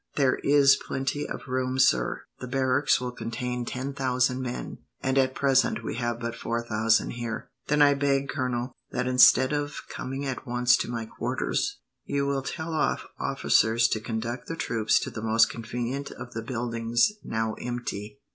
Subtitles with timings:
[0.15, 2.23] "There is plenty of room, sir.
[2.39, 7.11] The barracks will contain ten thousand men, and at present we have but four thousand
[7.11, 12.25] here." "Then I beg, Colonel, that instead of coming at once to my quarters, you
[12.25, 17.11] will tell off officers to conduct the troops to the most convenient of the buildings
[17.23, 18.17] now empty.